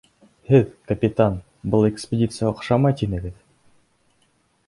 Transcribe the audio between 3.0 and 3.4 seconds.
тинегеҙ.